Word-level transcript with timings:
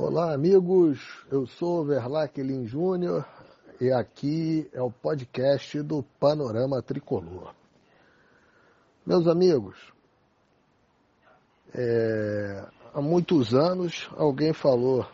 Olá, 0.00 0.32
amigos. 0.32 1.00
Eu 1.28 1.44
sou 1.44 1.84
Verlac 1.84 2.40
Lin 2.40 2.68
Júnior 2.68 3.26
e 3.80 3.90
aqui 3.90 4.70
é 4.72 4.80
o 4.80 4.92
podcast 4.92 5.82
do 5.82 6.04
Panorama 6.20 6.80
Tricolor. 6.80 7.52
Meus 9.04 9.26
amigos, 9.26 9.76
é, 11.74 12.64
há 12.94 13.02
muitos 13.02 13.52
anos 13.52 14.08
alguém 14.16 14.52
falou: 14.52 15.04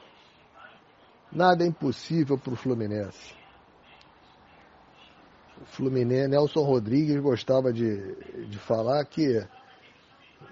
nada 1.33 1.65
é 1.65 1.67
impossível 1.67 2.37
para 2.37 2.53
o 2.53 2.57
Fluminense. 2.57 3.35
O 5.63 5.65
Fluminense, 5.65 6.29
Nelson 6.29 6.63
Rodrigues 6.63 7.19
gostava 7.23 7.73
de, 7.73 8.15
de 8.49 8.59
falar 8.59 9.03
que 9.07 9.49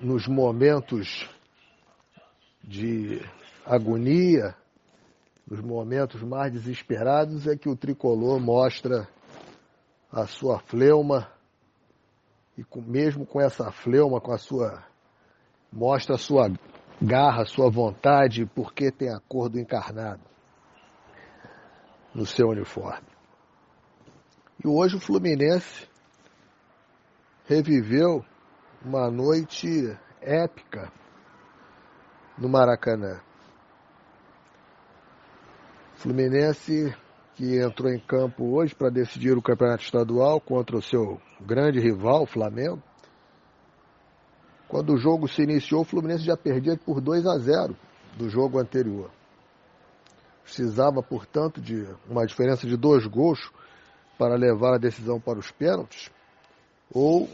nos 0.01 0.27
momentos 0.27 1.29
de 2.65 3.21
agonia, 3.65 4.55
nos 5.47 5.61
momentos 5.61 6.23
mais 6.23 6.53
desesperados, 6.53 7.47
é 7.47 7.57
que 7.57 7.69
o 7.69 7.77
tricolor 7.77 8.41
mostra 8.41 9.09
a 10.11 10.27
sua 10.27 10.59
fleuma 10.61 11.29
e 12.57 12.65
com, 12.65 12.81
mesmo 12.81 13.25
com 13.25 13.41
essa 13.41 13.71
fleuma, 13.71 14.21
com 14.21 14.33
a 14.33 14.39
sua 14.39 14.85
mostra 15.73 16.17
a 16.17 16.19
sua 16.19 16.53
garra, 17.01 17.43
a 17.43 17.47
sua 17.47 17.71
vontade, 17.71 18.45
porque 18.55 18.93
tem 18.93 19.09
a 19.09 19.19
cor 19.21 19.49
do 19.49 19.59
encarnado 19.59 20.21
no 22.15 22.27
seu 22.27 22.49
uniforme. 22.49 23.09
E 24.63 24.69
hoje 24.69 24.97
o 24.97 25.01
Fluminense 25.01 25.89
reviveu 27.47 28.25
uma 28.85 29.11
noite 29.11 29.97
épica 30.21 30.93
no 32.39 32.49
Maracanã. 32.49 33.21
Fluminense 36.03 36.93
que 37.37 37.63
entrou 37.63 37.89
em 37.89 38.01
campo 38.01 38.57
hoje 38.57 38.75
para 38.75 38.91
decidir 38.91 39.39
o 39.39 39.43
campeonato 39.43 39.85
estadual 39.85 40.41
contra 40.41 40.77
o 40.77 40.83
seu 40.83 41.21
grande 41.41 41.79
rival, 41.79 42.25
o 42.25 42.27
Flamengo. 42.27 42.83
Quando 44.67 44.95
o 44.95 44.97
jogo 44.97 45.29
se 45.29 45.45
iniciou, 45.45 45.83
o 45.83 45.85
Fluminense 45.85 46.25
já 46.25 46.37
perdia 46.37 46.77
por 46.77 47.01
2 47.01 47.25
a 47.25 47.39
0 47.39 47.77
do 48.17 48.29
jogo 48.29 48.59
anterior. 48.59 49.13
Precisava, 50.43 51.01
portanto, 51.05 51.61
de 51.61 51.87
uma 52.11 52.27
diferença 52.27 52.67
de 52.67 52.77
dois 52.77 53.07
gols 53.07 53.39
para 54.19 54.35
levar 54.35 54.75
a 54.75 54.79
decisão 54.79 55.21
para 55.21 55.39
os 55.39 55.53
pênaltis, 55.53 56.11
ou 56.93 57.31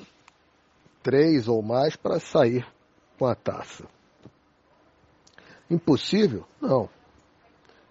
três 1.02 1.48
ou 1.48 1.62
mais 1.62 1.96
para 1.96 2.20
sair 2.20 2.66
com 3.18 3.24
a 3.24 3.34
taça. 3.34 3.86
Impossível? 5.70 6.44
Não. 6.60 6.97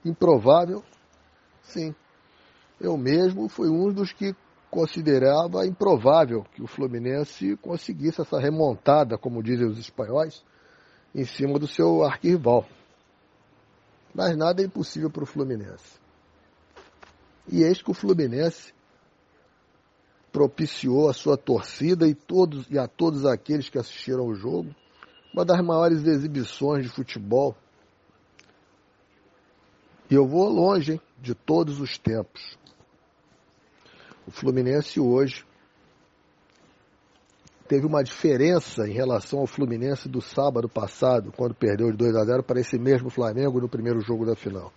Improvável? 0.07 0.83
Sim. 1.63 1.93
Eu 2.79 2.95
mesmo 2.97 3.49
fui 3.49 3.69
um 3.69 3.91
dos 3.91 4.13
que 4.13 4.35
considerava 4.69 5.65
improvável 5.65 6.45
que 6.53 6.61
o 6.61 6.67
Fluminense 6.67 7.57
conseguisse 7.57 8.21
essa 8.21 8.39
remontada, 8.39 9.17
como 9.17 9.43
dizem 9.43 9.67
os 9.67 9.77
espanhóis, 9.77 10.43
em 11.13 11.25
cima 11.25 11.59
do 11.59 11.67
seu 11.67 12.03
arquirrival. 12.03 12.65
Mas 14.13 14.37
nada 14.37 14.61
é 14.61 14.65
impossível 14.65 15.09
para 15.09 15.23
o 15.23 15.27
Fluminense. 15.27 15.99
E 17.47 17.63
eis 17.63 17.81
que 17.81 17.91
o 17.91 17.93
Fluminense 17.93 18.73
propiciou 20.31 21.09
a 21.09 21.13
sua 21.13 21.37
torcida 21.37 22.07
e, 22.07 22.13
todos, 22.13 22.69
e 22.69 22.77
a 22.77 22.87
todos 22.87 23.25
aqueles 23.25 23.69
que 23.69 23.77
assistiram 23.77 24.23
ao 24.23 24.35
jogo 24.35 24.73
uma 25.33 25.43
das 25.45 25.61
maiores 25.61 26.05
exibições 26.05 26.83
de 26.83 26.89
futebol 26.89 27.55
e 30.09 30.15
eu 30.15 30.25
vou 30.25 30.49
longe, 30.49 30.93
hein, 30.93 31.01
de 31.21 31.33
todos 31.35 31.79
os 31.79 31.97
tempos. 31.97 32.57
O 34.25 34.31
Fluminense 34.31 34.99
hoje 34.99 35.45
teve 37.67 37.85
uma 37.85 38.03
diferença 38.03 38.87
em 38.87 38.93
relação 38.93 39.39
ao 39.39 39.47
Fluminense 39.47 40.07
do 40.07 40.21
sábado 40.21 40.69
passado, 40.69 41.31
quando 41.35 41.53
perdeu 41.53 41.91
de 41.91 41.97
2 41.97 42.15
a 42.15 42.23
0 42.23 42.43
para 42.43 42.59
esse 42.59 42.77
mesmo 42.77 43.09
Flamengo 43.09 43.59
no 43.59 43.67
primeiro 43.67 43.99
jogo 44.01 44.25
da 44.25 44.35
final. 44.35 44.71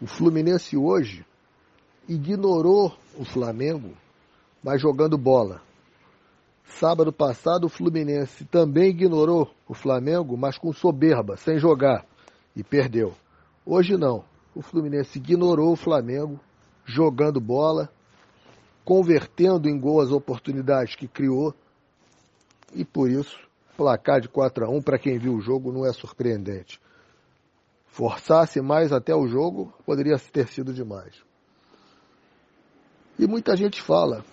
O 0.00 0.06
Fluminense 0.06 0.76
hoje 0.76 1.24
ignorou 2.08 2.96
o 3.16 3.24
Flamengo, 3.24 3.92
mas 4.62 4.80
jogando 4.80 5.18
bola. 5.18 5.60
Sábado 6.64 7.12
passado, 7.12 7.64
o 7.64 7.68
Fluminense 7.68 8.44
também 8.44 8.90
ignorou 8.90 9.50
o 9.66 9.74
Flamengo, 9.74 10.36
mas 10.36 10.58
com 10.58 10.72
soberba, 10.72 11.36
sem 11.36 11.58
jogar, 11.58 12.04
e 12.54 12.62
perdeu. 12.62 13.14
Hoje 13.70 13.98
não. 13.98 14.24
O 14.54 14.62
Fluminense 14.62 15.18
ignorou 15.18 15.72
o 15.72 15.76
Flamengo, 15.76 16.40
jogando 16.86 17.38
bola, 17.38 17.90
convertendo 18.82 19.68
em 19.68 19.78
gol 19.78 20.00
as 20.00 20.10
oportunidades 20.10 20.96
que 20.96 21.06
criou. 21.06 21.54
E 22.72 22.82
por 22.82 23.10
isso, 23.10 23.38
placar 23.76 24.22
de 24.22 24.28
4 24.30 24.64
a 24.64 24.70
1 24.70 24.80
para 24.80 24.98
quem 24.98 25.18
viu 25.18 25.34
o 25.34 25.40
jogo 25.42 25.70
não 25.70 25.84
é 25.84 25.92
surpreendente. 25.92 26.80
Forçasse 27.88 28.58
mais 28.62 28.90
até 28.90 29.14
o 29.14 29.28
jogo, 29.28 29.70
poderia 29.84 30.18
ter 30.18 30.48
sido 30.48 30.72
demais. 30.72 31.22
E 33.18 33.26
muita 33.26 33.54
gente 33.54 33.82
fala, 33.82 34.24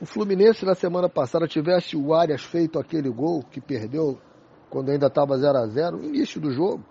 o 0.00 0.06
Fluminense 0.06 0.64
na 0.64 0.74
semana 0.74 1.10
passada 1.10 1.46
tivesse 1.46 1.94
o 1.94 2.14
Arias 2.14 2.42
feito 2.42 2.78
aquele 2.78 3.10
gol 3.10 3.42
que 3.42 3.60
perdeu 3.60 4.18
quando 4.70 4.90
ainda 4.90 5.08
estava 5.08 5.36
0 5.36 5.58
a 5.58 5.66
0 5.66 5.98
no 5.98 6.04
início 6.06 6.40
do 6.40 6.50
jogo, 6.50 6.82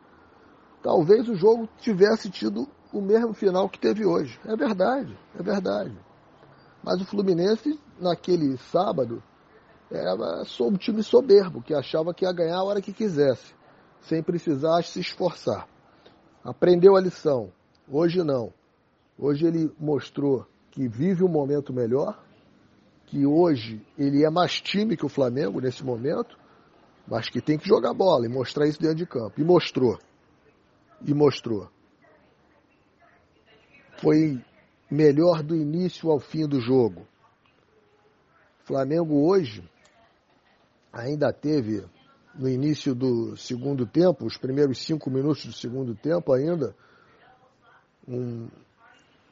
talvez 0.82 1.28
o 1.28 1.36
jogo 1.36 1.68
tivesse 1.80 2.30
tido 2.30 2.68
o 2.92 3.02
mesmo 3.02 3.34
final 3.34 3.70
que 3.70 3.80
teve 3.80 4.06
hoje. 4.06 4.40
É 4.46 4.56
verdade, 4.56 5.18
é 5.38 5.44
verdade. 5.44 5.98
Mas 6.84 7.02
o 7.02 7.06
Fluminense, 7.06 7.80
naquele 8.00 8.58
sábado, 8.58 9.22
era 9.92 10.16
um 10.62 10.78
time 10.78 11.04
soberbo, 11.04 11.62
que 11.62 11.74
achava 11.74 12.14
que 12.14 12.26
ia 12.26 12.32
ganhar 12.32 12.58
a 12.58 12.64
hora 12.64 12.82
que 12.82 12.94
quisesse, 12.94 13.54
sem 14.02 14.22
precisar 14.22 14.84
se 14.84 15.00
esforçar. 15.00 15.68
Aprendeu 16.44 16.96
a 16.96 17.02
lição. 17.02 17.52
Hoje 17.90 18.24
não. 18.24 18.54
Hoje 19.18 19.46
ele 19.46 19.72
mostrou 19.80 20.46
que 20.72 20.88
vive 20.88 21.24
um 21.24 21.30
momento 21.30 21.74
melhor, 21.74 22.22
que 23.06 23.26
hoje 23.26 23.82
ele 23.98 24.24
é 24.24 24.30
mais 24.30 24.62
time 24.62 24.96
que 24.96 25.06
o 25.06 25.10
Flamengo 25.10 25.60
nesse 25.60 25.84
momento, 25.84 26.38
mas 27.08 27.30
que 27.30 27.42
tem 27.42 27.58
que 27.58 27.68
jogar 27.68 27.94
bola 27.94 28.26
e 28.26 28.30
mostrar 28.30 28.68
isso 28.68 28.80
dentro 28.80 28.98
de 28.98 29.06
campo. 29.06 29.40
E 29.40 29.44
mostrou 29.44 29.98
e 31.06 31.14
mostrou. 31.14 31.70
Foi 34.02 34.44
melhor 34.90 35.44
do 35.44 35.56
início 35.56 36.10
ao 36.10 36.20
fim 36.20 36.48
do 36.48 36.60
jogo. 36.60 37.08
Flamengo 38.64 39.28
hoje 39.28 39.68
ainda 40.92 41.32
teve 41.32 41.86
no 42.36 42.48
início 42.48 42.94
do 42.94 43.36
segundo 43.36 43.86
tempo, 43.86 44.26
os 44.26 44.38
primeiros 44.38 44.84
cinco 44.84 45.10
minutos 45.10 45.46
do 45.46 45.54
segundo 45.54 45.96
tempo 45.96 46.32
ainda, 46.34 46.76
um 48.08 48.48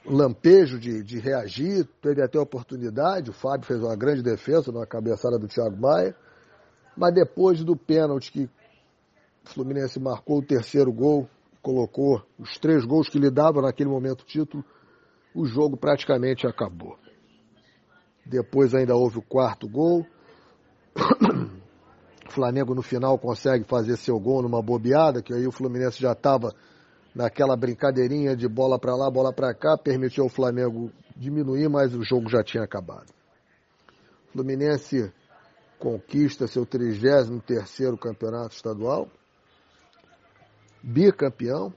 lampejo 0.05 0.79
de, 0.79 1.03
de 1.03 1.19
reagir, 1.19 1.87
teve 2.01 2.21
até 2.21 2.39
oportunidade, 2.39 3.29
o 3.29 3.33
Fábio 3.33 3.67
fez 3.67 3.79
uma 3.81 3.95
grande 3.95 4.21
defesa 4.21 4.71
na 4.71 4.85
cabeçada 4.85 5.37
do 5.37 5.47
Thiago 5.47 5.77
Maia, 5.77 6.15
mas 6.95 7.13
depois 7.13 7.63
do 7.63 7.75
pênalti 7.75 8.31
que 8.31 8.43
o 8.43 9.49
Fluminense 9.49 9.99
marcou 9.99 10.39
o 10.39 10.45
terceiro 10.45 10.91
gol, 10.91 11.29
colocou 11.65 12.21
os 12.37 12.59
três 12.59 12.85
gols 12.85 13.09
que 13.09 13.17
lhe 13.17 13.31
davam 13.31 13.63
naquele 13.63 13.89
momento 13.89 14.21
o 14.21 14.25
título, 14.25 14.63
o 15.33 15.47
jogo 15.47 15.75
praticamente 15.75 16.45
acabou. 16.45 16.95
Depois 18.23 18.75
ainda 18.75 18.95
houve 18.95 19.17
o 19.17 19.23
quarto 19.23 19.67
gol. 19.67 20.05
O 22.27 22.29
Flamengo 22.29 22.75
no 22.75 22.83
final 22.83 23.17
consegue 23.17 23.63
fazer 23.63 23.97
seu 23.97 24.19
gol 24.19 24.43
numa 24.43 24.61
bobeada, 24.61 25.23
que 25.23 25.33
aí 25.33 25.47
o 25.47 25.51
Fluminense 25.51 25.99
já 25.99 26.11
estava 26.11 26.53
naquela 27.15 27.57
brincadeirinha 27.57 28.35
de 28.35 28.47
bola 28.47 28.77
para 28.77 28.95
lá, 28.95 29.09
bola 29.09 29.33
para 29.33 29.51
cá, 29.51 29.75
permitiu 29.75 30.25
ao 30.25 30.29
Flamengo 30.29 30.91
diminuir, 31.17 31.67
mas 31.67 31.95
o 31.95 32.03
jogo 32.03 32.29
já 32.29 32.43
tinha 32.43 32.63
acabado. 32.63 33.09
O 34.29 34.33
Fluminense 34.33 35.11
conquista 35.79 36.45
seu 36.45 36.63
33º 36.63 37.97
campeonato 37.97 38.53
estadual, 38.53 39.09
bicampeão, 40.85 41.73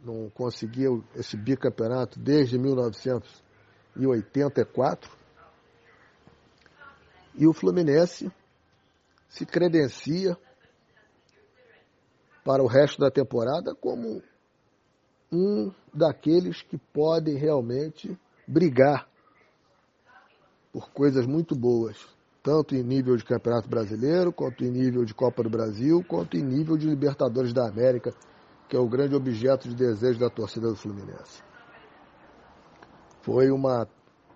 não 0.00 0.30
conseguiu 0.30 1.04
esse 1.16 1.36
bicampeonato 1.36 2.20
desde 2.20 2.56
1984. 2.56 5.10
E 7.34 7.44
o 7.46 7.52
Fluminense 7.52 8.32
se 9.28 9.44
credencia 9.44 10.38
para 12.44 12.62
o 12.62 12.68
resto 12.68 13.00
da 13.00 13.10
temporada 13.10 13.74
como 13.74 14.22
um 15.32 15.72
daqueles 15.92 16.62
que 16.62 16.78
podem 16.78 17.36
realmente 17.36 18.16
brigar 18.46 19.08
por 20.72 20.88
coisas 20.90 21.26
muito 21.26 21.56
boas, 21.56 21.98
tanto 22.44 22.76
em 22.76 22.84
nível 22.84 23.16
de 23.16 23.24
Campeonato 23.24 23.68
Brasileiro, 23.68 24.32
quanto 24.32 24.64
em 24.64 24.70
nível 24.70 25.04
de 25.04 25.12
Copa 25.12 25.42
do 25.42 25.50
Brasil, 25.50 26.04
quanto 26.06 26.36
em 26.36 26.44
nível 26.44 26.76
de 26.76 26.86
Libertadores 26.86 27.52
da 27.52 27.68
América 27.68 28.14
que 28.68 28.76
é 28.76 28.78
o 28.78 28.88
grande 28.88 29.14
objeto 29.14 29.68
de 29.68 29.74
desejo 29.74 30.18
da 30.18 30.28
torcida 30.28 30.68
do 30.68 30.76
Fluminense. 30.76 31.42
Foi 33.22 33.50
uma 33.50 33.88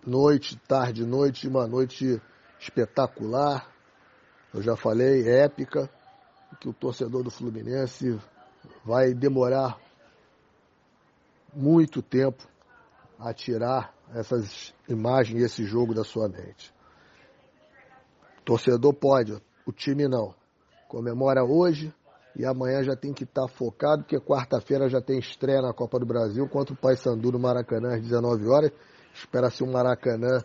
noite, 0.07 0.57
tarde 0.67 1.05
noite, 1.05 1.49
uma 1.49 1.67
noite 1.67 2.21
espetacular. 2.59 3.69
Eu 4.53 4.63
já 4.63 4.77
falei, 4.77 5.29
épica, 5.29 5.91
que 6.61 6.69
o 6.69 6.73
torcedor 6.73 7.23
do 7.23 7.31
Fluminense 7.31 8.19
vai 8.85 9.15
demorar 9.15 9.79
muito 11.55 12.03
tempo 12.03 12.47
a 13.19 13.33
tirar 13.33 13.95
essas 14.15 14.75
imagens 14.89 15.41
e 15.41 15.45
esse 15.45 15.65
jogo 15.65 15.95
da 15.95 16.05
sua 16.05 16.29
mente. 16.29 16.73
Torcedor 18.45 18.95
pode, 18.95 19.41
o 19.67 19.73
time 19.73 20.09
não. 20.09 20.35
Comemora 20.89 21.45
hoje 21.45 21.95
e 22.37 22.45
amanhã 22.45 22.83
já 22.83 22.97
tem 22.97 23.13
que 23.13 23.25
estar 23.25 23.43
tá 23.43 23.49
focado, 23.49 24.03
porque 24.03 24.19
quarta-feira 24.21 24.89
já 24.89 25.01
tem 25.01 25.19
estreia 25.19 25.61
na 25.61 25.73
Copa 25.73 25.99
do 25.99 26.07
Brasil 26.07 26.49
contra 26.49 26.75
o 26.75 26.77
Paysandu 26.77 27.33
no 27.33 27.39
Maracanã 27.39 27.97
às 27.97 28.03
19 28.03 28.49
horas. 28.49 28.71
Espera-se 29.13 29.65
um 29.65 29.71
Maracanã 29.71 30.39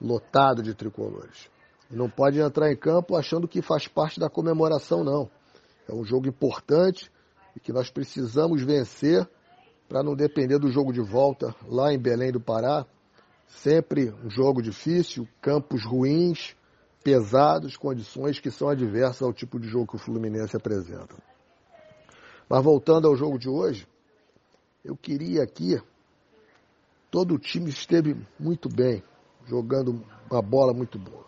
lotado 0.00 0.62
de 0.62 0.74
tricolores. 0.74 1.50
E 1.90 1.96
não 1.96 2.08
pode 2.08 2.40
entrar 2.40 2.70
em 2.70 2.76
campo 2.76 3.16
achando 3.16 3.48
que 3.48 3.62
faz 3.62 3.88
parte 3.88 4.18
da 4.20 4.28
comemoração, 4.28 5.04
não. 5.04 5.30
É 5.88 5.94
um 5.94 6.04
jogo 6.04 6.28
importante 6.28 7.10
e 7.54 7.60
que 7.60 7.72
nós 7.72 7.90
precisamos 7.90 8.62
vencer 8.62 9.28
para 9.88 10.02
não 10.02 10.14
depender 10.14 10.58
do 10.58 10.70
jogo 10.70 10.92
de 10.92 11.00
volta 11.00 11.54
lá 11.66 11.92
em 11.92 11.98
Belém 11.98 12.32
do 12.32 12.40
Pará. 12.40 12.84
Sempre 13.46 14.12
um 14.24 14.28
jogo 14.28 14.60
difícil, 14.60 15.28
campos 15.40 15.84
ruins, 15.84 16.56
pesados, 17.06 17.76
condições 17.76 18.40
que 18.40 18.50
são 18.50 18.68
adversas 18.68 19.22
ao 19.22 19.32
tipo 19.32 19.60
de 19.60 19.68
jogo 19.68 19.86
que 19.86 19.94
o 19.94 19.98
Fluminense 19.98 20.56
apresenta. 20.56 21.14
Mas 22.48 22.64
voltando 22.64 23.06
ao 23.06 23.14
jogo 23.14 23.38
de 23.38 23.48
hoje, 23.48 23.86
eu 24.84 24.96
queria 24.96 25.44
aqui. 25.44 25.80
Todo 27.08 27.36
o 27.36 27.38
time 27.38 27.70
esteve 27.70 28.16
muito 28.40 28.68
bem, 28.68 29.04
jogando 29.46 30.04
uma 30.28 30.42
bola 30.42 30.74
muito 30.74 30.98
boa. 30.98 31.24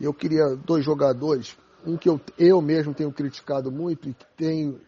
E 0.00 0.04
eu 0.04 0.12
queria 0.12 0.56
dois 0.56 0.84
jogadores, 0.84 1.56
um 1.86 1.96
que 1.96 2.08
eu, 2.08 2.20
eu 2.36 2.60
mesmo 2.60 2.92
tenho 2.92 3.12
criticado 3.12 3.70
muito 3.70 4.08
e 4.08 4.14
que 4.14 4.26
tenho, 4.36 4.80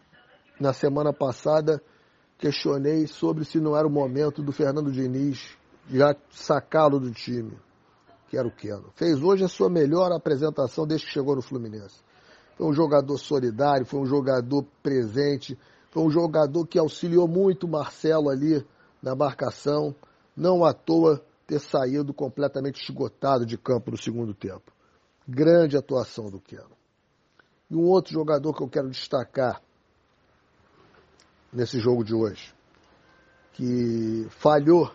na 0.59 0.73
semana 0.73 1.13
passada, 1.13 1.81
questionei 2.37 3.07
sobre 3.07 3.45
se 3.45 3.61
não 3.61 3.77
era 3.77 3.87
o 3.87 3.89
momento 3.89 4.43
do 4.43 4.51
Fernando 4.51 4.91
Diniz 4.91 5.57
já 5.89 6.13
sacá-lo 6.31 6.99
do 6.99 7.11
time, 7.11 7.57
que 8.29 8.37
era 8.37 8.47
o 8.47 8.51
Keno. 8.51 8.91
Fez 8.95 9.21
hoje 9.21 9.43
a 9.43 9.47
sua 9.47 9.69
melhor 9.69 10.11
apresentação 10.11 10.85
desde 10.85 11.07
que 11.07 11.13
chegou 11.13 11.35
no 11.35 11.41
Fluminense. 11.41 12.01
Foi 12.55 12.67
um 12.67 12.73
jogador 12.73 13.17
solidário, 13.17 13.85
foi 13.85 13.99
um 13.99 14.05
jogador 14.05 14.63
presente, 14.83 15.57
foi 15.89 16.03
um 16.03 16.09
jogador 16.11 16.65
que 16.67 16.77
auxiliou 16.77 17.27
muito 17.27 17.65
o 17.65 17.69
Marcelo 17.69 18.29
ali 18.29 18.65
na 19.01 19.15
marcação. 19.15 19.95
Não 20.37 20.63
à 20.63 20.73
toa 20.73 21.23
ter 21.47 21.59
saído 21.59 22.13
completamente 22.13 22.83
esgotado 22.83 23.45
de 23.45 23.57
campo 23.57 23.91
no 23.91 23.97
segundo 23.97 24.33
tempo. 24.33 24.71
Grande 25.27 25.75
atuação 25.75 26.29
do 26.29 26.39
Keno. 26.39 26.77
E 27.69 27.75
um 27.75 27.85
outro 27.85 28.13
jogador 28.13 28.53
que 28.53 28.61
eu 28.61 28.69
quero 28.69 28.89
destacar 28.89 29.61
nesse 31.51 31.79
jogo 31.79 32.03
de 32.03 32.13
hoje, 32.13 32.53
que 33.53 34.27
falhou 34.29 34.91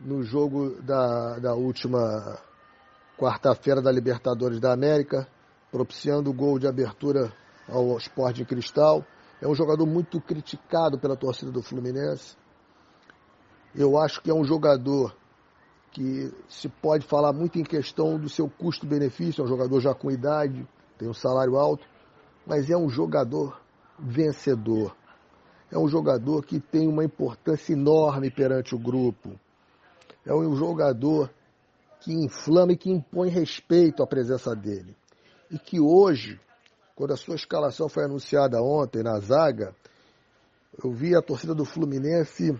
no 0.00 0.22
jogo 0.22 0.80
da, 0.82 1.38
da 1.38 1.54
última 1.54 2.38
quarta-feira 3.18 3.82
da 3.82 3.92
Libertadores 3.92 4.58
da 4.58 4.72
América, 4.72 5.28
propiciando 5.70 6.30
o 6.30 6.34
gol 6.34 6.58
de 6.58 6.66
abertura 6.66 7.32
ao 7.68 7.96
Esporte 7.98 8.44
Cristal. 8.44 9.04
É 9.40 9.46
um 9.46 9.54
jogador 9.54 9.86
muito 9.86 10.20
criticado 10.20 10.98
pela 10.98 11.16
torcida 11.16 11.50
do 11.50 11.62
Fluminense. 11.62 12.36
Eu 13.74 13.98
acho 13.98 14.20
que 14.22 14.30
é 14.30 14.34
um 14.34 14.44
jogador 14.44 15.14
que 15.92 16.32
se 16.48 16.68
pode 16.68 17.06
falar 17.06 17.32
muito 17.32 17.58
em 17.58 17.64
questão 17.64 18.18
do 18.18 18.28
seu 18.28 18.48
custo-benefício, 18.48 19.42
é 19.42 19.44
um 19.44 19.48
jogador 19.48 19.80
já 19.80 19.94
com 19.94 20.10
idade, 20.10 20.66
tem 20.98 21.08
um 21.08 21.14
salário 21.14 21.56
alto, 21.56 21.86
mas 22.46 22.70
é 22.70 22.76
um 22.76 22.88
jogador 22.88 23.60
vencedor. 23.98 24.96
É 25.70 25.78
um 25.78 25.88
jogador 25.88 26.44
que 26.44 26.58
tem 26.58 26.88
uma 26.88 27.04
importância 27.04 27.72
enorme 27.72 28.30
perante 28.30 28.74
o 28.74 28.78
grupo. 28.78 29.38
É 30.24 30.34
um 30.34 30.54
jogador 30.54 31.30
que 32.00 32.12
inflama 32.12 32.72
e 32.72 32.76
que 32.76 32.90
impõe 32.90 33.28
respeito 33.28 34.02
à 34.02 34.06
presença 34.06 34.54
dele. 34.54 34.96
E 35.50 35.58
que 35.58 35.80
hoje, 35.80 36.40
quando 36.94 37.12
a 37.12 37.16
sua 37.16 37.34
escalação 37.34 37.88
foi 37.88 38.04
anunciada 38.04 38.62
ontem 38.62 39.02
na 39.02 39.18
zaga, 39.20 39.74
eu 40.82 40.92
vi 40.92 41.14
a 41.14 41.22
torcida 41.22 41.54
do 41.54 41.64
Fluminense 41.64 42.58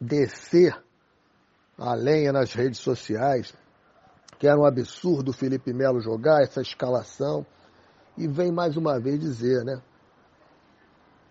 descer 0.00 0.76
a 1.78 1.94
lenha 1.94 2.32
nas 2.32 2.52
redes 2.52 2.80
sociais, 2.80 3.54
que 4.38 4.46
era 4.46 4.58
um 4.58 4.64
absurdo 4.64 5.30
o 5.30 5.34
Felipe 5.34 5.72
Melo 5.72 6.00
jogar 6.00 6.42
essa 6.42 6.60
escalação, 6.60 7.46
e 8.16 8.28
vem 8.28 8.52
mais 8.52 8.76
uma 8.76 9.00
vez 9.00 9.18
dizer, 9.18 9.64
né? 9.64 9.80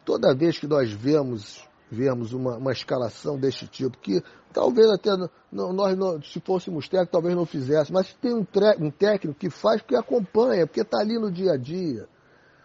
Toda 0.04 0.36
vez 0.36 0.58
que 0.58 0.66
nós 0.66 0.92
vemos, 0.92 1.68
vemos 1.92 2.32
uma, 2.32 2.56
uma 2.56 2.72
escalação 2.72 3.38
deste 3.38 3.68
tipo, 3.68 3.98
que 3.98 4.24
talvez 4.54 4.90
até 4.90 5.12
não, 5.52 5.74
nós, 5.74 5.98
não, 5.98 6.22
se 6.22 6.40
fôssemos 6.40 6.88
técnicos, 6.88 7.12
talvez 7.12 7.36
não 7.36 7.46
fizesse, 7.46 7.92
mas 7.92 8.14
tem 8.14 8.34
um, 8.34 8.48
um 8.80 8.90
técnico 8.90 9.38
que 9.38 9.50
faz 9.50 9.82
porque 9.82 9.98
acompanha, 9.98 10.66
porque 10.66 10.82
está 10.82 11.00
ali 11.00 11.20
no 11.20 11.30
dia 11.30 11.52
a 11.52 11.58
dia. 11.58 12.08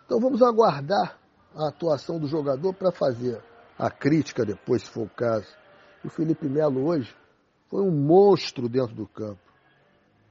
Então 0.05 0.21
vamos 0.21 0.41
aguardar 0.43 1.19
a 1.57 1.69
atuação 1.69 2.21
do 2.21 2.29
jogador 2.29 2.73
para 2.73 2.93
fazer 2.93 3.43
a 3.77 3.91
crítica 3.91 4.45
depois, 4.45 4.83
se 4.83 4.91
for 4.91 5.03
o 5.03 5.11
caso. 5.11 5.49
O 6.05 6.09
Felipe 6.09 6.49
Melo 6.49 6.87
hoje 6.87 7.13
foi 7.69 7.83
um 7.83 7.91
monstro 7.91 8.69
dentro 8.69 8.95
do 8.95 9.09
campo. 9.09 9.41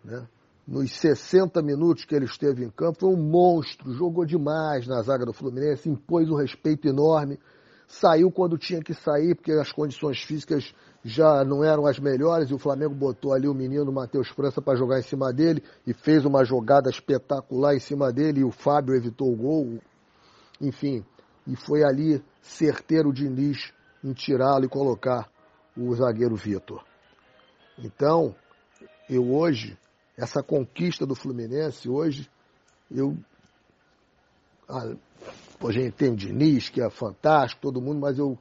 Né? 0.06 0.26
Nos 0.66 0.92
60 0.94 1.62
minutos 1.62 2.06
que 2.06 2.16
ele 2.16 2.26
esteve 2.26 2.64
em 2.64 2.70
campo, 2.70 3.02
foi 3.02 3.10
um 3.10 3.22
monstro, 3.22 3.94
jogou 3.94 4.26
demais 4.26 4.88
na 4.88 5.02
zaga 5.02 5.26
do 5.26 5.34
Fluminense, 5.34 5.90
impôs 5.90 6.30
um 6.30 6.36
respeito 6.36 6.88
enorme, 6.88 7.38
saiu 8.00 8.30
quando 8.30 8.58
tinha 8.58 8.82
que 8.82 8.94
sair, 8.94 9.36
porque 9.36 9.52
as 9.54 9.72
condições 9.72 10.22
físicas 10.22 10.74
já 11.04 11.44
não 11.46 11.64
eram 11.64 11.86
as 11.86 12.00
melhores, 12.00 12.50
e 12.50 12.54
o 12.54 12.60
Flamengo 12.60 12.94
botou 12.94 13.34
ali 13.34 13.48
o 13.48 13.54
menino 13.54 13.92
Matheus 13.92 14.28
França 14.30 14.62
para 14.62 14.78
jogar 14.78 15.00
em 15.00 15.04
cima 15.04 15.32
dele, 15.32 15.64
e 15.88 15.94
fez 15.94 16.26
uma 16.26 16.44
jogada 16.44 16.90
espetacular 16.90 17.76
em 17.76 17.80
cima 17.80 18.12
dele, 18.12 18.42
e 18.42 18.44
o 18.44 18.52
Fábio 18.52 18.96
evitou 18.96 19.32
o 19.32 19.36
gol. 19.36 19.80
Enfim, 20.60 21.06
e 21.48 21.56
foi 21.56 21.84
ali 21.84 22.24
certeiro 22.42 23.10
o 23.10 23.14
Diniz 23.14 23.72
em 24.04 24.14
tirá-lo 24.14 24.66
e 24.66 24.70
colocar 24.70 25.30
o 25.78 25.94
zagueiro 25.96 26.36
Vitor. 26.36 26.84
Então, 27.78 28.36
eu 29.10 29.34
hoje, 29.34 29.78
essa 30.18 30.44
conquista 30.44 31.06
do 31.06 31.16
Fluminense, 31.16 31.90
hoje, 31.90 32.30
eu. 32.92 33.16
A, 35.64 35.72
gente 35.72 35.92
tem 35.92 36.12
o 36.12 36.16
Diniz, 36.16 36.70
que 36.70 36.82
é 36.82 36.90
fantástico, 36.90 37.62
todo 37.62 37.82
mundo, 37.82 38.00
mas 38.00 38.20
eu 38.20 38.38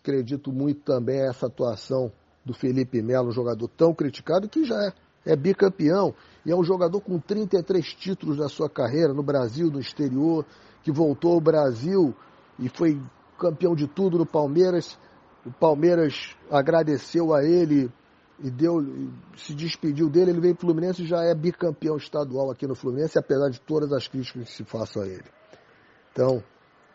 acredito 0.00 0.52
muito 0.52 0.80
também 0.82 1.20
essa 1.20 1.46
atuação 1.46 2.12
do 2.44 2.52
Felipe 2.52 3.00
Melo, 3.02 3.28
um 3.28 3.32
jogador 3.32 3.68
tão 3.68 3.94
criticado 3.94 4.48
que 4.48 4.64
já 4.64 4.76
é, 5.24 5.32
é 5.32 5.36
bicampeão 5.36 6.14
e 6.44 6.52
é 6.52 6.56
um 6.56 6.62
jogador 6.62 7.00
com 7.00 7.18
33 7.18 7.84
títulos 7.94 8.36
na 8.36 8.48
sua 8.48 8.68
carreira, 8.68 9.14
no 9.14 9.22
Brasil, 9.22 9.70
no 9.70 9.80
exterior, 9.80 10.44
que 10.82 10.92
voltou 10.92 11.32
ao 11.32 11.40
Brasil 11.40 12.14
e 12.58 12.68
foi 12.68 13.00
campeão 13.38 13.74
de 13.74 13.86
tudo 13.86 14.18
no 14.18 14.26
Palmeiras. 14.26 14.98
O 15.44 15.50
Palmeiras 15.50 16.36
agradeceu 16.50 17.34
a 17.34 17.42
ele 17.42 17.90
e 18.40 18.50
deu, 18.50 18.84
se 19.36 19.54
despediu 19.54 20.10
dele, 20.10 20.32
ele 20.32 20.40
veio 20.40 20.54
para 20.54 20.64
o 20.64 20.68
Fluminense 20.68 21.02
e 21.02 21.06
já 21.06 21.22
é 21.22 21.34
bicampeão 21.34 21.96
estadual 21.96 22.50
aqui 22.50 22.66
no 22.66 22.74
Fluminense, 22.74 23.18
apesar 23.18 23.48
de 23.48 23.60
todas 23.60 23.92
as 23.92 24.06
críticas 24.06 24.48
que 24.48 24.52
se 24.52 24.64
façam 24.64 25.02
a 25.02 25.06
ele. 25.06 25.24
Então, 26.14 26.42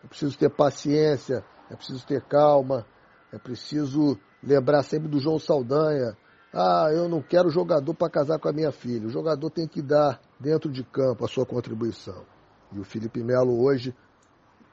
é 0.02 0.06
preciso 0.08 0.36
ter 0.36 0.48
paciência, 0.48 1.44
é 1.70 1.76
preciso 1.76 2.04
ter 2.04 2.20
calma, 2.22 2.84
é 3.30 3.38
preciso 3.38 4.18
lembrar 4.42 4.82
sempre 4.82 5.08
do 5.08 5.20
João 5.20 5.38
Saldanha. 5.38 6.16
Ah, 6.52 6.88
eu 6.92 7.08
não 7.08 7.22
quero 7.22 7.48
jogador 7.48 7.94
para 7.94 8.10
casar 8.10 8.40
com 8.40 8.48
a 8.48 8.52
minha 8.52 8.72
filha. 8.72 9.06
O 9.06 9.10
jogador 9.10 9.50
tem 9.50 9.68
que 9.68 9.80
dar 9.80 10.20
dentro 10.40 10.72
de 10.72 10.82
campo 10.82 11.24
a 11.24 11.28
sua 11.28 11.46
contribuição. 11.46 12.24
E 12.72 12.80
o 12.80 12.84
Felipe 12.84 13.22
Melo 13.22 13.62
hoje 13.62 13.94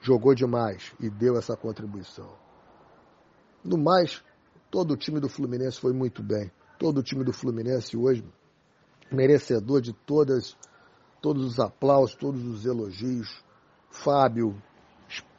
jogou 0.01 0.34
demais 0.34 0.96
e 1.00 1.10
deu 1.10 1.38
essa 1.38 1.56
contribuição. 1.56 2.34
No 3.63 3.77
mais, 3.77 4.24
todo 4.72 4.94
o 4.94 4.98
time 4.98 5.20
do 5.20 5.30
Fluminense 5.30 5.80
foi 5.80 5.94
muito 5.94 6.24
bem 6.24 6.50
todo 6.77 7.00
o 7.00 7.04
time 7.04 7.24
do 7.24 7.34
Fluminense 7.34 7.98
hoje 7.98 8.24
merecedor 9.12 9.82
de 9.82 9.94
todas, 9.94 10.56
todos 11.22 11.46
os 11.46 11.60
aplausos, 11.60 12.16
todos 12.16 12.44
os 12.44 12.66
elogios. 12.66 13.44
Fábio, 13.89 14.56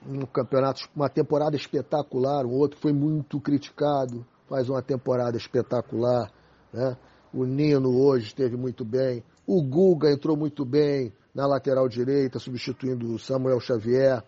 um 0.06 0.24
campeonato, 0.26 0.88
uma 0.94 1.08
temporada 1.08 1.56
espetacular, 1.56 2.44
o 2.46 2.52
outro 2.52 2.78
foi 2.80 2.92
muito 2.92 3.40
criticado, 3.40 4.26
faz 4.48 4.68
uma 4.68 4.82
temporada 4.82 5.36
espetacular. 5.36 6.30
Né? 6.72 6.96
O 7.32 7.44
Nino 7.44 7.90
hoje 8.00 8.28
esteve 8.28 8.56
muito 8.56 8.84
bem. 8.84 9.22
O 9.46 9.62
Guga 9.62 10.10
entrou 10.10 10.36
muito 10.36 10.64
bem 10.64 11.12
na 11.34 11.46
lateral 11.46 11.88
direita, 11.88 12.38
substituindo 12.38 13.14
o 13.14 13.18
Samuel 13.18 13.60
Xavier. 13.60 14.22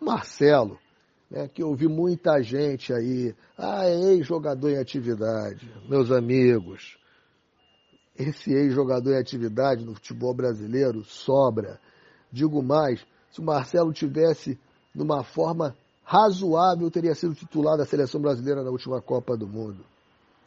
Marcelo, 0.00 0.78
né, 1.30 1.46
que 1.48 1.62
eu 1.62 1.74
vi 1.74 1.86
muita 1.86 2.42
gente 2.42 2.92
aí, 2.92 3.34
ah, 3.56 3.86
é 3.86 4.12
ex-jogador 4.12 4.70
em 4.70 4.78
atividade, 4.78 5.70
meus 5.88 6.10
amigos. 6.10 6.98
Esse 8.16 8.52
ex-jogador 8.52 9.12
em 9.12 9.18
atividade 9.18 9.84
no 9.84 9.94
futebol 9.94 10.34
brasileiro 10.34 11.04
sobra. 11.04 11.80
Digo 12.32 12.62
mais, 12.62 13.04
se 13.30 13.40
o 13.40 13.44
Marcelo 13.44 13.92
tivesse 13.92 14.58
numa 14.94 15.22
forma 15.22 15.74
razoável, 16.04 16.90
teria 16.90 17.14
sido 17.14 17.34
titular 17.34 17.76
da 17.76 17.86
seleção 17.86 18.20
brasileira 18.20 18.62
na 18.62 18.70
última 18.70 19.00
Copa 19.00 19.36
do 19.36 19.46
Mundo. 19.46 19.84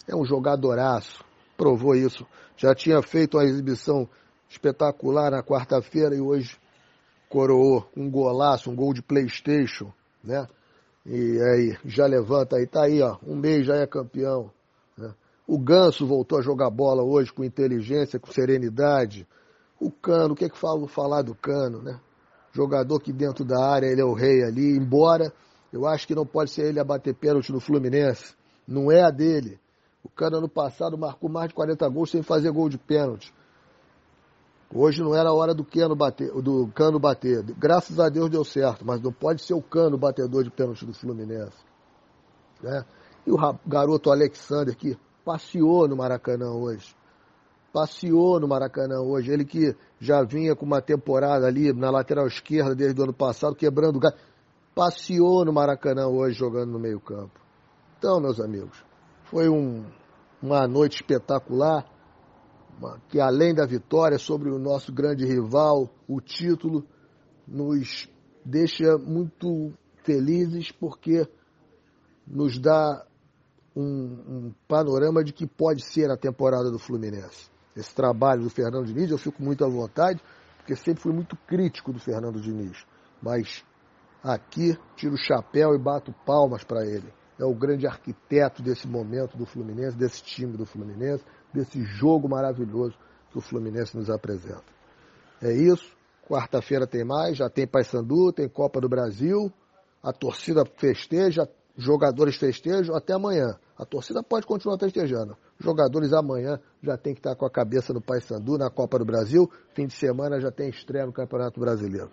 É 0.07 0.15
um 0.15 0.25
jogadoraço, 0.25 1.23
provou 1.55 1.95
isso. 1.95 2.25
Já 2.57 2.75
tinha 2.75 3.01
feito 3.01 3.37
uma 3.37 3.45
exibição 3.45 4.07
espetacular 4.49 5.31
na 5.31 5.41
quarta-feira 5.41 6.15
e 6.15 6.19
hoje 6.19 6.57
coroou 7.29 7.89
um 7.95 8.11
golaço, 8.11 8.69
um 8.69 8.75
gol 8.75 8.93
de 8.93 9.01
Playstation, 9.01 9.91
né? 10.23 10.47
E 11.05 11.41
aí, 11.41 11.77
já 11.85 12.05
levanta 12.05 12.57
aí, 12.57 12.67
tá 12.67 12.83
aí, 12.83 13.01
ó, 13.01 13.17
um 13.25 13.35
mês 13.35 13.65
já 13.65 13.75
é 13.75 13.87
campeão. 13.87 14.51
Né? 14.97 15.13
O 15.47 15.57
Ganso 15.57 16.05
voltou 16.07 16.39
a 16.39 16.41
jogar 16.41 16.69
bola 16.69 17.03
hoje 17.03 17.33
com 17.33 17.43
inteligência, 17.43 18.19
com 18.19 18.31
serenidade. 18.31 19.27
O 19.79 19.91
Cano, 19.91 20.33
o 20.33 20.37
que 20.37 20.45
é 20.45 20.49
que 20.49 20.57
falo 20.57 20.87
falar 20.87 21.23
do 21.23 21.35
Cano, 21.35 21.81
né? 21.81 21.99
Jogador 22.53 23.00
que 23.00 23.12
dentro 23.12 23.43
da 23.43 23.65
área 23.65 23.88
ele 23.88 24.00
é 24.00 24.05
o 24.05 24.13
rei 24.13 24.43
ali, 24.43 24.77
embora 24.77 25.33
eu 25.72 25.88
acho 25.88 26.07
que 26.07 26.13
não 26.13 26.25
pode 26.25 26.51
ser 26.51 26.67
ele 26.67 26.79
a 26.79 26.83
bater 26.83 27.15
pênalti 27.15 27.51
no 27.51 27.60
Fluminense. 27.60 28.36
Não 28.67 28.91
é 28.91 29.01
a 29.01 29.10
dele. 29.10 29.60
O 30.03 30.10
Cano 30.10 30.38
ano 30.38 30.48
passado 30.48 30.95
marcou 30.95 31.29
mais 31.29 31.50
de 31.50 31.55
40 31.55 31.89
gols 31.89 32.12
sem 32.12 32.22
fazer 32.22 32.51
gol 32.51 32.69
de 32.69 32.77
pênalti. 32.77 33.33
Hoje 34.72 35.01
não 35.01 35.15
era 35.15 35.29
a 35.29 35.33
hora 35.33 35.53
do 35.53 35.65
Cano 35.65 35.95
bater, 35.95 36.31
do 36.31 36.67
Cano 36.75 37.00
bater. 37.00 37.43
Graças 37.57 38.00
a 38.00 38.07
Deus 38.07 38.29
deu 38.29 38.43
certo, 38.43 38.86
mas 38.86 39.01
não 39.01 39.12
pode 39.12 39.43
ser 39.43 39.55
o 39.55 39.62
Cano 39.62 39.98
batedor 39.98 40.43
de 40.43 40.51
pênalti 40.51 40.86
do 40.86 40.93
Fluminense. 40.93 41.57
Né? 42.62 42.86
E 43.25 43.31
o 43.31 43.38
garoto 43.65 44.12
Alexander 44.12 44.75
que 44.75 44.95
passeou 45.25 45.88
no 45.88 45.95
Maracanã 45.95 46.51
hoje. 46.51 46.95
Passeou 47.73 48.39
no 48.39 48.47
Maracanã 48.47 49.01
hoje. 49.01 49.31
Ele 49.31 49.43
que 49.43 49.75
já 49.99 50.23
vinha 50.23 50.55
com 50.55 50.65
uma 50.65 50.81
temporada 50.81 51.47
ali 51.47 51.73
na 51.73 51.89
lateral 51.89 52.27
esquerda 52.27 52.73
desde 52.73 53.01
o 53.01 53.03
ano 53.03 53.13
passado, 53.13 53.55
quebrando 53.55 53.97
o 53.97 53.99
galho 53.99 54.15
passeou 54.73 55.45
no 55.45 55.53
Maracanã 55.53 56.07
hoje 56.07 56.37
jogando 56.37 56.71
no 56.71 56.79
meio-campo. 56.79 57.39
Então, 57.97 58.19
meus 58.19 58.39
amigos, 58.39 58.83
foi 59.25 59.47
um, 59.47 59.85
uma 60.41 60.67
noite 60.67 60.97
espetacular, 60.97 61.85
uma, 62.77 62.99
que 63.07 63.19
além 63.19 63.53
da 63.53 63.65
vitória 63.65 64.17
sobre 64.17 64.49
o 64.49 64.59
nosso 64.59 64.91
grande 64.91 65.25
rival, 65.25 65.89
o 66.07 66.19
título, 66.19 66.85
nos 67.47 68.09
deixa 68.43 68.97
muito 68.97 69.73
felizes 70.03 70.71
porque 70.71 71.27
nos 72.27 72.59
dá 72.59 73.05
um, 73.75 73.83
um, 73.83 74.53
panorama 74.67 75.23
de 75.23 75.33
que 75.33 75.47
pode 75.47 75.83
ser 75.83 76.09
a 76.09 76.17
temporada 76.17 76.69
do 76.71 76.79
Fluminense. 76.79 77.52
Esse 77.75 77.93
trabalho 77.93 78.43
do 78.43 78.49
Fernando 78.49 78.85
Diniz, 78.85 79.09
eu 79.09 79.17
fico 79.17 79.41
muito 79.41 79.65
à 79.65 79.67
vontade, 79.67 80.21
porque 80.57 80.75
sempre 80.75 81.01
fui 81.01 81.11
muito 81.11 81.35
crítico 81.47 81.91
do 81.91 81.99
Fernando 81.99 82.39
Diniz. 82.39 82.85
Mas 83.21 83.63
Aqui 84.23 84.77
tiro 84.95 85.15
o 85.15 85.17
chapéu 85.17 85.75
e 85.75 85.77
bato 85.77 86.15
palmas 86.25 86.63
para 86.63 86.85
ele. 86.85 87.13
É 87.37 87.43
o 87.43 87.53
grande 87.53 87.85
arquiteto 87.85 88.63
desse 88.63 88.87
momento 88.87 89.35
do 89.35 89.45
Fluminense, 89.45 89.97
desse 89.97 90.23
time 90.23 90.55
do 90.55 90.65
Fluminense, 90.65 91.25
desse 91.53 91.83
jogo 91.83 92.29
maravilhoso 92.29 92.95
que 93.29 93.37
o 93.37 93.41
Fluminense 93.41 93.97
nos 93.97 94.09
apresenta. 94.09 94.63
É 95.41 95.51
isso. 95.51 95.93
Quarta-feira 96.25 96.87
tem 96.87 97.03
mais, 97.03 97.35
já 97.35 97.49
tem 97.49 97.67
Paysandu, 97.67 98.31
tem 98.31 98.47
Copa 98.47 98.79
do 98.79 98.87
Brasil, 98.87 99.51
a 100.01 100.13
torcida 100.13 100.63
festeja, 100.77 101.49
jogadores 101.75 102.37
festejam 102.37 102.95
até 102.95 103.11
amanhã. 103.11 103.59
A 103.77 103.83
torcida 103.83 104.23
pode 104.23 104.47
continuar 104.47 104.79
festejando. 104.79 105.35
Jogadores 105.60 106.13
amanhã 106.13 106.60
já 106.81 106.98
tem 106.98 107.13
que 107.13 107.19
estar 107.19 107.36
com 107.36 107.45
a 107.45 107.50
cabeça 107.50 107.93
no 107.93 108.01
Paysandu 108.01 108.57
na 108.57 108.69
Copa 108.69 109.00
do 109.00 109.05
Brasil. 109.05 109.50
Fim 109.74 109.88
de 109.88 109.93
semana 109.93 110.39
já 110.39 110.51
tem 110.51 110.69
estreia 110.69 111.05
no 111.05 111.13
Campeonato 111.13 111.60
Brasileiro. 111.60 112.12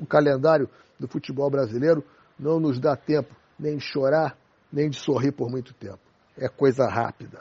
O 0.00 0.06
calendário 0.06 0.68
do 0.98 1.06
futebol 1.08 1.50
brasileiro 1.50 2.04
não 2.38 2.58
nos 2.58 2.78
dá 2.78 2.96
tempo 2.96 3.34
nem 3.58 3.76
de 3.76 3.84
chorar, 3.84 4.36
nem 4.72 4.88
de 4.88 4.98
sorrir 4.98 5.32
por 5.32 5.50
muito 5.50 5.74
tempo. 5.74 5.98
É 6.36 6.48
coisa 6.48 6.86
rápida. 6.86 7.38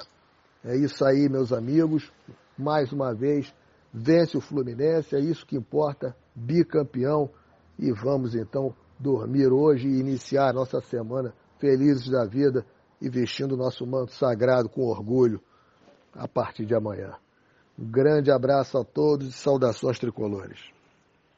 É 0.63 0.75
isso 0.75 1.05
aí, 1.05 1.29
meus 1.29 1.51
amigos. 1.51 2.11
Mais 2.57 2.91
uma 2.91 3.13
vez, 3.13 3.53
vence 3.93 4.37
o 4.37 4.41
Fluminense, 4.41 5.15
é 5.15 5.19
isso 5.19 5.45
que 5.45 5.55
importa, 5.55 6.15
bicampeão. 6.33 7.29
E 7.77 7.91
vamos 7.91 8.35
então 8.35 8.73
dormir 8.97 9.51
hoje 9.51 9.87
e 9.87 9.99
iniciar 9.99 10.49
a 10.49 10.53
nossa 10.53 10.79
semana 10.81 11.33
felizes 11.59 12.09
da 12.09 12.25
vida 12.25 12.65
e 13.01 13.09
vestindo 13.09 13.53
o 13.53 13.57
nosso 13.57 13.85
manto 13.85 14.13
sagrado 14.13 14.69
com 14.69 14.83
orgulho 14.83 15.41
a 16.13 16.27
partir 16.27 16.65
de 16.65 16.73
amanhã. 16.73 17.15
Um 17.77 17.85
grande 17.89 18.31
abraço 18.31 18.77
a 18.77 18.83
todos 18.83 19.27
e 19.27 19.31
saudações 19.31 19.99
tricolores. 19.99 20.74